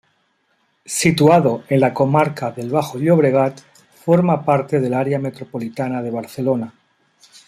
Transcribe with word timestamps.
Situado 0.87 1.63
en 1.69 1.79
la 1.79 1.93
comarca 1.93 2.49
del 2.49 2.71
Bajo 2.71 2.97
Llobregat, 2.97 3.59
forma 4.03 4.43
parte 4.43 4.79
del 4.79 4.95
área 4.95 5.19
metropolitana 5.19 6.01
de 6.01 6.09
Barcelona. 6.09 6.73